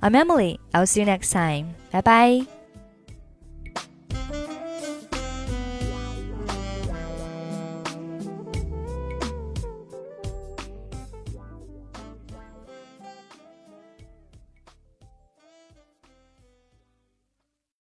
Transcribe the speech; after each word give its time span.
I'm 0.00 0.12
Emily. 0.12 0.58
I'll 0.72 0.86
see 0.86 1.00
you 1.00 1.06
next 1.06 1.32
time. 1.32 1.74
Bye 1.90 2.02
bye. 2.02 2.46